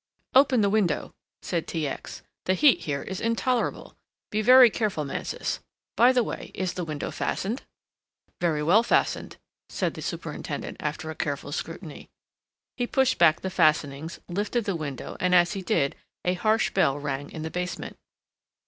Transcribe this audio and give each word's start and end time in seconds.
"Open 0.33 0.61
the 0.61 0.69
window," 0.71 1.13
said 1.43 1.67
T. 1.67 1.87
X., 1.87 2.23
"the 2.45 2.55
heat 2.55 2.79
here 2.85 3.03
is 3.03 3.21
intolerable. 3.21 3.95
Be 4.31 4.41
very 4.41 4.71
careful, 4.71 5.05
Mansus. 5.05 5.59
By 5.95 6.11
the 6.11 6.23
way, 6.23 6.49
is 6.55 6.73
the 6.73 6.83
window 6.83 7.11
fastened?" 7.11 7.61
"Very 8.39 8.63
well 8.63 8.81
fastened," 8.81 9.37
said 9.69 9.93
the 9.93 10.01
superintendent 10.01 10.77
after 10.79 11.11
a 11.11 11.15
careful 11.15 11.51
scrutiny. 11.51 12.09
He 12.75 12.87
pushed 12.87 13.19
back 13.19 13.41
the 13.41 13.51
fastenings, 13.51 14.19
lifted 14.27 14.65
the 14.65 14.75
window 14.75 15.17
and 15.19 15.35
as 15.35 15.53
he 15.53 15.61
did, 15.61 15.95
a 16.25 16.33
harsh 16.33 16.71
bell 16.71 16.97
rang 16.97 17.29
in 17.31 17.43
the 17.43 17.51
basement. 17.51 17.95